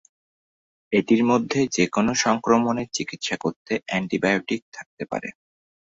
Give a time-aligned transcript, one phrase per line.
[0.93, 5.29] এটির মধ্যে যেকোন সংক্রমণের চিকিৎসা করতে অ্যান্টিবায়োটিক থাকতে পারে।